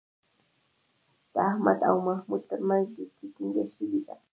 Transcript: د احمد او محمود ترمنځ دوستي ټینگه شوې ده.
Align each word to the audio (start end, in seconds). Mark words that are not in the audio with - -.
د 1.33 1.35
احمد 1.49 1.79
او 1.89 1.95
محمود 2.07 2.41
ترمنځ 2.49 2.85
دوستي 2.97 3.25
ټینگه 3.35 3.63
شوې 3.73 3.99
ده. 4.07 4.15